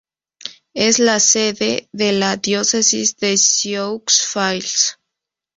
[0.73, 4.97] Es la sede de la Diócesis de Sioux Falls.